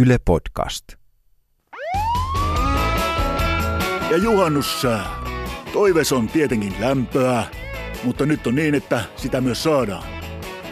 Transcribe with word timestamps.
Yle 0.00 0.18
Podcast. 0.24 0.84
Ja 4.10 4.16
juhannussää. 4.16 5.04
Toives 5.72 6.12
on 6.12 6.28
tietenkin 6.28 6.74
lämpöä, 6.80 7.44
mutta 8.04 8.26
nyt 8.26 8.46
on 8.46 8.54
niin, 8.54 8.74
että 8.74 9.04
sitä 9.16 9.40
myös 9.40 9.62
saadaan. 9.62 10.04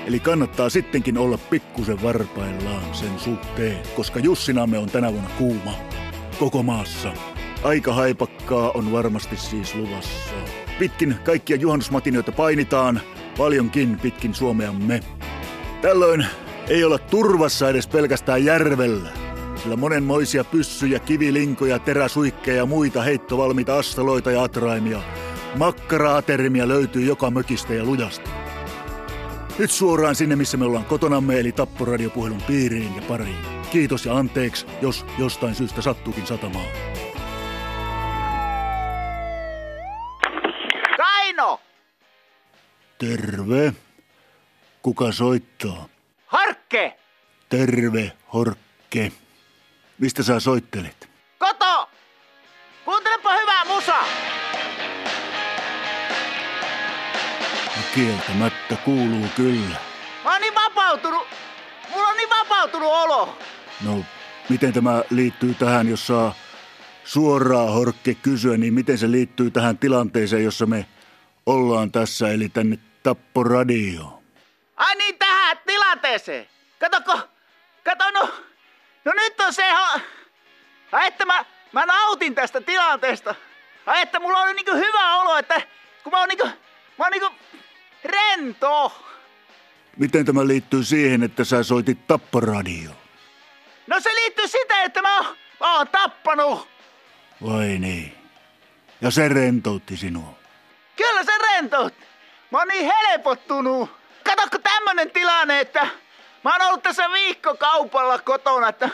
Eli 0.06 0.20
kannattaa 0.20 0.68
sittenkin 0.68 1.18
olla 1.18 1.38
pikkusen 1.38 2.02
varpaillaan 2.02 2.94
sen 2.94 3.18
suhteen, 3.18 3.78
koska 3.96 4.18
Jussinamme 4.18 4.78
on 4.78 4.90
tänä 4.90 5.12
vuonna 5.12 5.30
kuuma. 5.38 5.72
Koko 6.38 6.62
maassa. 6.62 7.12
Aika 7.62 7.94
haipakkaa 7.94 8.70
on 8.70 8.92
varmasti 8.92 9.36
siis 9.36 9.74
luvassa. 9.74 10.34
Pitkin 10.78 11.16
kaikkia 11.24 11.56
juhannusmatinioita 11.56 12.32
painitaan, 12.32 13.00
paljonkin 13.38 13.98
pitkin 14.00 14.34
Suomeamme. 14.34 15.00
Tällöin 15.82 16.26
ei 16.68 16.84
olla 16.84 16.98
turvassa 16.98 17.68
edes 17.68 17.86
pelkästään 17.86 18.44
järvellä, 18.44 19.10
sillä 19.62 19.76
monenmoisia 19.76 20.44
pyssyjä, 20.44 20.98
kivilinkoja, 20.98 21.78
teräsuikkeja 21.78 22.56
ja 22.56 22.66
muita 22.66 23.02
heittovalmiita 23.02 23.78
astaloita 23.78 24.30
ja 24.30 24.42
atraimia, 24.42 25.02
makkaraatermia 25.56 26.68
löytyy 26.68 27.04
joka 27.04 27.30
mökistä 27.30 27.74
ja 27.74 27.84
lujasta. 27.84 28.30
Nyt 29.58 29.70
suoraan 29.70 30.14
sinne, 30.14 30.36
missä 30.36 30.56
me 30.56 30.64
ollaan 30.64 30.84
kotonamme, 30.84 31.40
eli 31.40 31.52
Tapporadiopuhelun 31.52 32.42
piiriin 32.42 32.96
ja 32.96 33.02
pariin. 33.02 33.38
Kiitos 33.70 34.06
ja 34.06 34.16
anteeksi, 34.16 34.66
jos 34.82 35.06
jostain 35.18 35.54
syystä 35.54 35.82
sattuukin 35.82 36.26
satamaan. 36.26 36.66
Kaino! 40.96 41.60
Terve. 42.98 43.72
Kuka 44.82 45.12
soittaa? 45.12 45.95
Harkke! 46.66 46.98
Terve, 47.48 48.12
Horkke. 48.32 49.12
Mistä 49.98 50.22
sä 50.22 50.40
soittelet? 50.40 51.08
Koto! 51.38 51.90
Kuuntelepa 52.84 53.32
hyvää 53.40 53.64
musa! 53.64 53.98
No 57.76 57.82
kieltämättä 57.94 58.76
kuuluu 58.84 59.26
kyllä. 59.36 59.76
Mä 60.24 60.32
oon 60.32 60.40
niin 60.40 60.54
vapautunut. 60.54 61.26
Mulla 61.90 62.08
on 62.08 62.16
niin 62.16 62.30
vapautunut 62.30 62.92
olo. 62.92 63.38
No, 63.84 64.04
miten 64.48 64.72
tämä 64.72 65.02
liittyy 65.10 65.54
tähän, 65.54 65.88
jos 65.88 66.06
saa 66.06 66.34
suoraan 67.04 67.72
Horkke 67.72 68.14
kysyä, 68.14 68.56
niin 68.56 68.74
miten 68.74 68.98
se 68.98 69.10
liittyy 69.10 69.50
tähän 69.50 69.78
tilanteeseen, 69.78 70.44
jossa 70.44 70.66
me 70.66 70.86
ollaan 71.46 71.92
tässä, 71.92 72.28
eli 72.28 72.48
tänne 72.48 72.78
Tapporadioon? 73.02 74.22
Ai 74.76 74.94
niin 74.94 75.18
tähän 75.18 75.58
tilanteeseen. 75.66 76.55
Katoko, 76.78 77.20
kato 77.84 78.10
no, 78.10 78.28
no 79.04 79.12
nyt 79.12 79.40
on 79.40 79.52
se, 79.52 79.64
Ai 80.92 81.06
että 81.06 81.24
mä, 81.24 81.44
mä 81.72 81.86
nautin 81.86 82.34
tästä 82.34 82.60
tilanteesta. 82.60 83.34
Ai 83.86 84.02
että 84.02 84.20
mulla 84.20 84.38
on 84.38 84.56
niinku 84.56 84.74
hyvä 84.74 85.16
olo, 85.16 85.36
että 85.36 85.62
kun 86.02 86.12
mä 86.12 86.18
oon 86.18 86.28
niinku, 86.28 86.46
mä 86.98 87.04
oon 87.04 87.12
niinku 87.12 87.34
rento. 88.04 89.02
Miten 89.96 90.26
tämä 90.26 90.46
liittyy 90.46 90.84
siihen, 90.84 91.22
että 91.22 91.44
sä 91.44 91.62
soitit 91.62 92.06
Tapporadioon? 92.06 92.96
No 93.86 94.00
se 94.00 94.14
liittyy 94.14 94.48
sitä, 94.48 94.82
että 94.82 95.02
mä 95.02 95.16
oon, 95.16 95.36
mä 95.60 95.76
oon 95.76 95.88
tappanut. 95.88 96.68
Vai 97.42 97.78
niin? 97.78 98.18
Ja 99.00 99.10
se 99.10 99.28
rentoutti 99.28 99.96
sinua. 99.96 100.38
Kyllä 100.96 101.24
se 101.24 101.32
rentoutti. 101.38 102.04
Mä 102.50 102.58
oon 102.58 102.68
niin 102.68 102.92
helpottunut. 102.96 103.90
Katokko 104.24 104.58
tämmönen 104.58 105.10
tilanne, 105.10 105.60
että 105.60 105.86
mä 106.46 106.52
oon 106.52 106.62
ollut 106.62 106.82
tässä 106.82 107.12
viikkokaupalla 107.12 108.18
kotona, 108.18 108.68
että 108.68 108.88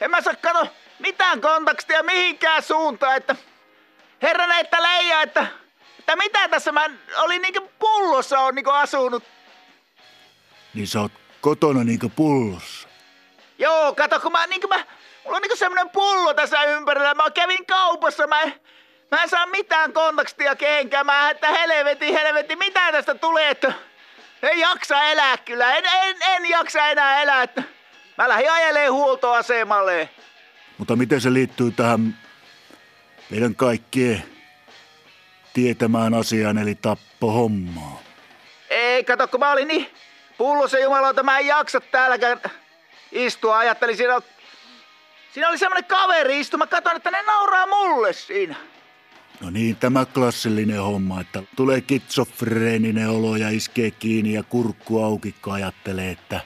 en 0.00 0.10
mä 0.10 0.22
saa 0.22 0.34
kato 0.34 0.68
mitään 0.98 1.40
kontaktia 1.40 2.02
mihinkään 2.02 2.62
suuntaan, 2.62 3.16
että 3.16 3.36
herran 4.22 4.52
että 4.52 4.82
leija, 4.82 5.22
että, 5.22 5.46
että 5.98 6.16
mitä 6.16 6.48
tässä 6.48 6.72
mä 6.72 6.86
olin 7.16 7.42
niinku 7.42 7.70
pullossa 7.78 8.40
on 8.40 8.54
niinku 8.54 8.70
asunut. 8.70 9.24
Niin 10.74 10.86
sä 10.86 11.00
oot 11.00 11.12
kotona 11.40 11.84
niinkö 11.84 12.08
pullossa. 12.16 12.88
Joo, 13.58 13.94
kato 13.94 14.20
kun 14.20 14.32
mä 14.32 14.46
niinku 14.46 14.68
mä, 14.68 14.84
mulla 15.24 15.36
on 15.36 15.42
niinku 15.42 15.56
semmonen 15.56 15.90
pullo 15.90 16.34
tässä 16.34 16.64
ympärillä. 16.64 17.14
Mä 17.14 17.30
kävin 17.30 17.66
kaupassa, 17.66 18.26
mä 18.26 18.40
en, 18.40 18.60
mä 19.10 19.22
en 19.22 19.28
saa 19.28 19.46
mitään 19.46 19.92
kontaktia 19.92 20.56
kehenkään. 20.56 21.06
Mä 21.06 21.30
että 21.30 21.50
helvetin, 21.50 22.14
helvetin, 22.14 22.58
mitä 22.58 22.92
tästä 22.92 23.14
tulee, 23.14 23.50
että 23.50 23.72
ei 24.48 24.60
jaksa 24.60 25.02
elää 25.02 25.36
kyllä. 25.36 25.76
En, 25.76 25.84
en, 26.02 26.16
en 26.22 26.48
jaksa 26.48 26.86
enää 26.86 27.22
elää, 27.22 27.48
mä 28.18 28.28
lähdin 28.28 28.52
ajelee 28.52 28.88
huoltoasemalle. 28.88 30.08
Mutta 30.78 30.96
miten 30.96 31.20
se 31.20 31.32
liittyy 31.32 31.70
tähän 31.70 32.18
meidän 33.30 33.54
kaikkien 33.54 34.22
tietämään 35.52 36.14
asiaan, 36.14 36.58
eli 36.58 36.74
tappohommaan? 36.74 37.98
Ei, 38.70 39.04
kato, 39.04 39.28
kun 39.28 39.40
mä 39.40 39.52
olin 39.52 39.68
niin 39.68 39.90
pullossa 40.38 40.78
jumalauta, 40.78 41.22
mä 41.22 41.38
en 41.38 41.46
jaksa 41.46 41.80
täälläkään 41.80 42.40
istua. 43.12 43.58
Ajattelin, 43.58 43.96
siinä, 43.96 44.20
siinä 45.32 45.48
oli 45.48 45.58
semmonen 45.58 45.84
kaveri 45.84 46.40
istu. 46.40 46.58
Mä 46.58 46.66
katson, 46.66 46.96
että 46.96 47.10
ne 47.10 47.22
nauraa 47.22 47.66
mulle 47.66 48.12
siinä. 48.12 48.56
No 49.40 49.50
niin, 49.50 49.76
tämä 49.76 50.06
klassillinen 50.06 50.80
homma, 50.80 51.20
että 51.20 51.42
tulee 51.56 51.80
kitsofreeninen 51.80 53.08
olo 53.10 53.36
ja 53.36 53.50
iskee 53.50 53.90
kiinni 53.90 54.32
ja 54.32 54.42
kurkku 54.42 55.02
auki, 55.02 55.34
kun 55.42 55.52
ajattelee, 55.52 56.10
että 56.10 56.40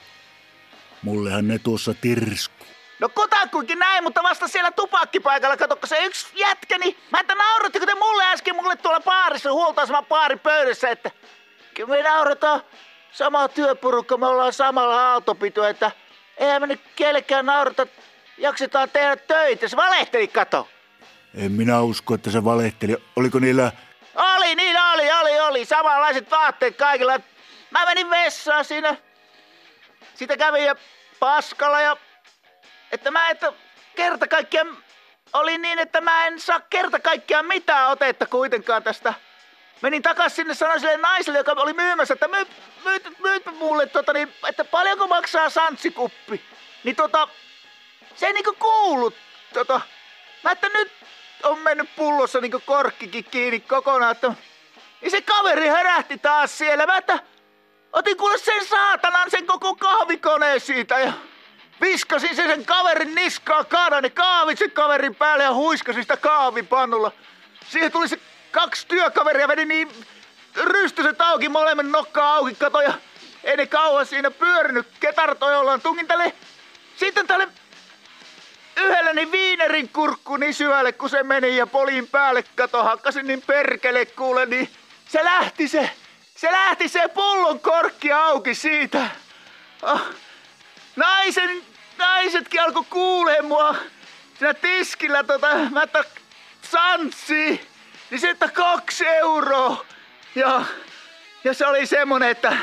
mullehan 1.01 1.47
ne 1.47 1.59
tuossa 1.59 1.93
tirsku. 1.93 2.65
No 2.99 3.09
kutakuinkin 3.09 3.79
näin, 3.79 4.03
mutta 4.03 4.23
vasta 4.23 4.47
siellä 4.47 4.71
tupakkipaikalla, 4.71 5.57
katokko 5.57 5.87
se 5.87 6.05
yksi 6.05 6.27
jätkä, 6.35 6.77
niin 6.77 6.97
mä 7.11 7.19
että 7.19 7.35
nauratteko 7.35 7.85
te 7.85 7.95
mulle 7.95 8.25
äsken 8.25 8.55
mulle 8.55 8.75
tuolla 8.75 8.99
baarissa, 9.01 9.51
huoltoasema 9.51 10.01
baari 10.01 10.35
pöydässä, 10.35 10.89
että 10.89 11.11
kyllä 11.73 11.89
me 11.89 12.03
naurataan 12.03 12.61
sama 13.11 13.47
työporukka, 13.47 14.17
me 14.17 14.25
ollaan 14.25 14.53
samalla 14.53 15.13
autopito, 15.13 15.67
että 15.67 15.91
eihän 16.37 16.61
me 16.61 16.67
nyt 16.67 16.81
kellekään 16.95 17.45
naurata, 17.45 17.87
jaksetaan 18.37 18.89
tehdä 18.89 19.15
töitä, 19.15 19.67
se 19.67 19.77
valehteli, 19.77 20.27
kato. 20.27 20.67
En 21.35 21.51
minä 21.51 21.81
usko, 21.81 22.13
että 22.13 22.31
se 22.31 22.43
valehteli. 22.43 22.97
Oliko 23.15 23.39
niillä... 23.39 23.71
Oli, 24.15 24.55
niin 24.55 24.77
oli, 24.93 25.11
oli, 25.11 25.39
oli, 25.39 25.65
samanlaiset 25.65 26.31
vaatteet 26.31 26.77
kaikilla. 26.77 27.19
Mä 27.71 27.85
menin 27.85 28.09
vessaan 28.09 28.65
siinä, 28.65 28.97
sitä 30.15 30.37
kävin 30.37 30.65
ja 30.65 30.75
paskalla 31.19 31.81
ja 31.81 31.97
että 32.91 33.11
mä 33.11 33.29
että 33.29 33.53
kerta 33.95 34.27
kaikkiaan 34.27 34.77
oli 35.33 35.57
niin, 35.57 35.79
että 35.79 36.01
mä 36.01 36.27
en 36.27 36.39
saa 36.39 36.59
kerta 36.59 36.99
kaikkiaan 36.99 37.45
mitään 37.45 37.89
otetta 37.89 38.25
kuitenkaan 38.25 38.83
tästä. 38.83 39.13
Menin 39.81 40.01
takas 40.01 40.35
sinne 40.35 40.53
sanoin 40.53 40.79
sille 40.79 40.97
naiselle, 40.97 41.37
joka 41.39 41.51
oli 41.51 41.73
myymässä, 41.73 42.13
että 42.13 42.27
myyt, 42.27 42.47
myyt, 42.85 43.19
myyt 43.19 43.45
mulle 43.59 43.85
tota 43.85 44.13
niin, 44.13 44.33
että 44.47 44.65
paljonko 44.65 45.07
maksaa 45.07 45.49
santsikuppi. 45.49 46.41
Niin 46.83 46.95
tota, 46.95 47.27
se 48.15 48.25
ei 48.27 48.33
niinku 48.33 48.55
kuulu, 48.59 49.13
tota, 49.53 49.81
mä 50.43 50.51
että 50.51 50.69
nyt 50.69 50.91
on 51.43 51.59
mennyt 51.59 51.95
pullossa 51.95 52.41
niinku 52.41 52.61
korkkikin 52.65 53.23
kiinni 53.23 53.59
kokonaan, 53.59 54.11
että 54.11 54.33
niin 55.01 55.11
se 55.11 55.21
kaveri 55.21 55.67
herähti 55.67 56.17
taas 56.17 56.57
siellä. 56.57 56.85
Mä 56.85 56.97
että 56.97 57.19
otin 57.93 58.17
kuule 58.17 58.37
sen 58.37 58.65
saatanan 58.65 59.31
sen 59.31 59.47
koko 59.47 59.75
kahvikoneen 59.75 60.59
siitä 60.59 60.99
ja 60.99 61.13
Viskasin 61.81 62.35
sen, 62.35 62.47
sen 62.47 62.65
kaverin 62.65 63.15
niskaa, 63.15 63.63
kaadan 63.63 64.11
kaavit 64.13 64.59
sen 64.59 64.71
kaverin 64.71 65.15
päälle 65.15 65.43
ja 65.43 65.53
huiskasin 65.53 66.03
sitä 66.03 66.17
kaavipannulla. 66.17 67.11
Siihen 67.69 67.91
tuli 67.91 68.07
se 68.07 68.19
kaksi 68.51 68.87
työkaveria, 68.87 69.47
vedi 69.47 69.65
niin 69.65 69.89
rystyset 70.55 71.21
auki, 71.21 71.49
molemmat 71.49 71.85
nokkaa 71.85 72.35
auki, 72.35 72.55
kato 72.55 72.81
ja 72.81 72.93
ei 73.43 73.57
ne 73.57 73.67
kauan 73.67 74.05
siinä 74.05 74.31
pyörinyt 74.31 74.87
ketartojollaan. 74.99 75.81
Tungin 75.81 76.07
tälle, 76.07 76.33
sitten 76.95 77.27
tälle 77.27 77.47
yhdelle 78.81 79.13
niin 79.13 79.31
viinerin 79.31 79.89
kurkku 79.89 80.37
niin 80.37 80.53
syvälle, 80.53 80.91
kun 80.91 81.09
se 81.09 81.23
meni 81.23 81.57
ja 81.57 81.67
polin 81.67 82.07
päälle, 82.07 82.43
kato, 82.55 82.83
hakkasin 82.83 83.27
niin 83.27 83.41
perkele 83.41 84.05
kuule, 84.05 84.45
niin 84.45 84.69
se 85.09 85.23
lähti 85.23 85.67
se, 85.67 85.89
se 86.35 86.51
lähti 86.51 86.87
se 86.87 87.07
pullon 87.07 87.59
korkki 87.59 88.11
auki 88.11 88.55
siitä. 88.55 89.09
Oh, 89.81 90.01
naisen, 90.95 91.63
naisetkin 91.97 92.61
alkoi 92.61 92.83
kuulee 92.89 93.41
mua 93.41 93.75
siinä 94.41 94.53
tiskillä 94.53 95.23
tota, 95.23 95.47
mä 95.71 95.83
että 95.83 96.03
sanssi, 96.61 97.67
niin 98.09 98.25
että 98.25 98.47
kaksi 98.47 99.07
euroa. 99.07 99.85
Ja, 100.35 100.65
ja 101.43 101.53
se 101.53 101.65
oli 101.65 101.85
semmonen, 101.85 102.29
että 102.29 102.57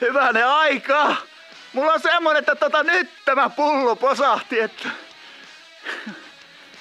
hyvänen 0.00 0.46
aika. 0.46 1.16
Mulla 1.72 1.92
on 1.92 2.00
semmonen, 2.00 2.40
että 2.40 2.54
tota 2.54 2.82
nyt 2.82 3.10
tämä 3.24 3.50
pullo 3.50 3.96
posahti, 3.96 4.60
että 4.60 4.88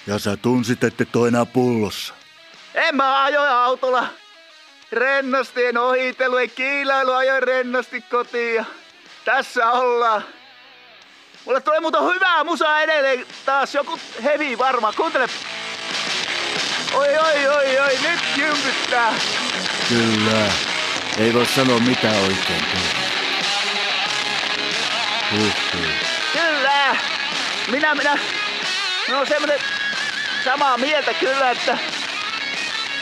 Ja 0.08 0.20
sä 0.20 0.38
tunsit, 0.38 0.84
että 0.84 1.04
et 1.04 1.16
ole 1.16 1.28
enää 1.28 1.46
pullossa. 1.46 2.14
en 2.74 2.96
mä 2.96 3.24
ajoin 3.24 3.50
autolla 3.50 4.08
rennosti, 4.92 5.66
en 5.66 5.78
ohitellut, 5.78 6.40
ei 6.40 6.48
kiilailu, 6.48 7.12
ajoin 7.12 7.44
rennosti 7.44 8.02
kotiin 8.02 8.56
ja 8.56 8.66
tässä 9.26 9.72
ollaan. 9.72 10.24
Mulle 11.46 11.62
tulee 11.62 11.80
muuta 11.80 12.02
hyvää 12.02 12.44
musaa 12.44 12.82
edelleen 12.82 13.26
taas. 13.46 13.76
Joku 13.76 14.00
hevi 14.24 14.58
varmaan. 14.58 14.94
Kuuntele. 14.98 15.28
Oi, 16.94 17.18
oi, 17.18 17.48
oi, 17.48 17.80
oi. 17.80 17.98
Nyt 18.02 18.20
jympyttää. 18.38 19.14
Kyllä. 19.90 20.52
Ei 21.18 21.34
voi 21.34 21.46
sanoa 21.46 21.80
mitä 21.80 22.10
oikein. 22.10 22.66
Huhhuh. 25.32 25.90
Kyllä. 26.34 26.98
Minä, 27.72 27.96
minä. 27.96 28.20
No 29.10 29.20
on 29.20 29.28
semmonen 29.28 29.60
samaa 30.44 30.78
mieltä 30.78 31.14
kyllä, 31.14 31.52
että 31.52 31.78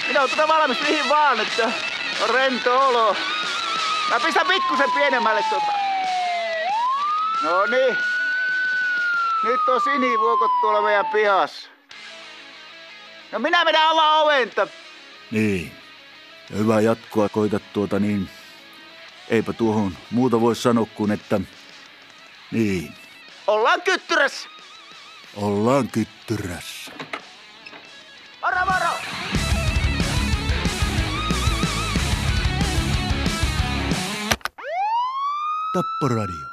minä 0.07 0.19
olen 0.19 0.29
tuota 0.29 0.47
valmis 0.47 0.81
mihin 0.81 1.09
vaan, 1.09 1.39
että 1.39 1.71
on 2.23 2.29
rento 2.29 2.87
olo. 2.87 3.15
Mä 4.09 4.19
pistän 4.19 4.47
pikkusen 4.47 4.91
pienemmälle 4.91 5.43
tota. 5.49 5.71
No 7.43 7.65
niin. 7.65 7.97
Nyt 9.43 9.69
on 9.69 9.81
sinivuokot 9.81 10.51
tuolla 10.61 10.81
meidän 10.81 11.05
pihassa. 11.05 11.69
No 13.31 13.39
minä 13.39 13.65
menen 13.65 13.81
avaa 13.81 14.21
oventa. 14.21 14.67
Niin. 15.31 15.71
Hyvä 16.57 16.81
jatkoa 16.81 17.29
koita 17.29 17.59
tuota 17.73 17.99
niin. 17.99 18.29
Eipä 19.29 19.53
tuohon 19.53 19.97
muuta 20.11 20.41
voi 20.41 20.55
sanoa 20.55 20.85
kuin 20.95 21.11
että... 21.11 21.39
Niin. 22.51 22.93
Ollaan 23.47 23.81
kyttyrässä. 23.81 24.49
Ollaan 25.35 25.87
kyttyrässä. 25.87 26.91
Varo, 28.41 28.67
varo! 28.67 28.89
Tapporadio. 35.73 36.50